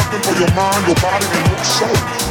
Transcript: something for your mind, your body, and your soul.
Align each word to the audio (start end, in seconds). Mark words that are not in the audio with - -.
something 0.00 0.22
for 0.22 0.38
your 0.38 0.52
mind, 0.54 0.86
your 0.86 0.96
body, 0.96 1.24
and 1.24 1.48
your 1.48 1.64
soul. 1.64 2.25